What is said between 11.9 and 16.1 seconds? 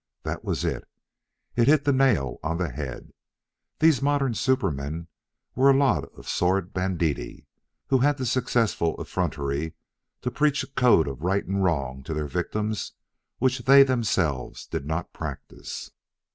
to their victims which they themselves did not practise.